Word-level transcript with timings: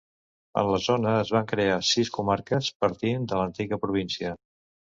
En 0.61 0.69
la 0.75 0.79
zona, 0.85 1.11
es 1.25 1.33
van 1.35 1.45
crear 1.51 1.75
sis 1.91 2.11
comarques 2.17 2.73
partint 2.87 3.31
de 3.35 3.43
l'antiga 3.43 3.83
província. 3.87 4.37